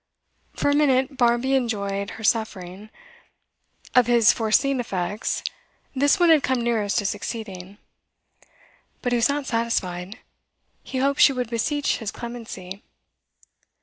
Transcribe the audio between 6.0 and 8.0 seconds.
one had come nearest to succeeding.